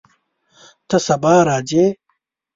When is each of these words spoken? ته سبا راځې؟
ته 0.87 0.97
سبا 1.07 1.35
راځې؟ 1.47 1.85